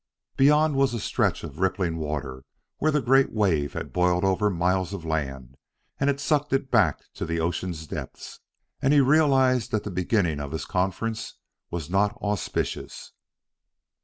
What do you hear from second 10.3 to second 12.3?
of his conference was not